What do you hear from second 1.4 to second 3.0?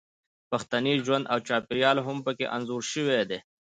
چاپیریال هم پکې انځور